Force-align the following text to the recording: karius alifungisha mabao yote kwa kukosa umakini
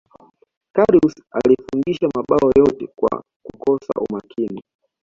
karius 0.75 1.15
alifungisha 1.31 2.09
mabao 2.15 2.51
yote 2.55 2.87
kwa 2.95 3.23
kukosa 3.43 3.93
umakini 4.09 4.61